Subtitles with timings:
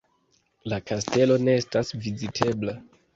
[0.71, 2.75] La kastelo ne estas vizitebla.